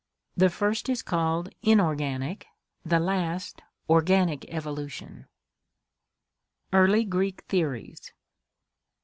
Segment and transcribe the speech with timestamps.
[0.35, 2.47] The first is called Inorganic,
[2.83, 5.27] the last Organic Evolution.
[6.73, 8.11] Early Greek Theories.